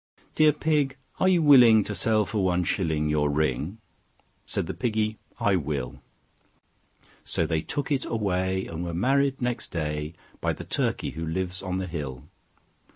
"Dear 0.33 0.51
Pig, 0.51 0.97
are 1.19 1.27
you 1.29 1.43
willing 1.43 1.83
to 1.83 1.93
sell 1.93 2.25
for 2.25 2.43
one 2.43 2.63
shilling 2.63 3.07
Your 3.07 3.29
ring?" 3.29 3.77
Said 4.47 4.65
the 4.65 4.73
Piggy, 4.73 5.19
"I 5.39 5.55
will." 5.57 6.01
So 7.23 7.45
they 7.45 7.61
took 7.61 7.91
it 7.91 8.05
away, 8.05 8.65
and 8.65 8.83
were 8.83 8.95
married 8.95 9.43
next 9.43 9.67
day 9.71 10.15
By 10.39 10.53
the 10.53 10.63
Turkey 10.65 11.11
who 11.11 11.23
lives 11.23 11.61
on 11.61 11.77
the 11.77 11.85
hill. 11.85 12.23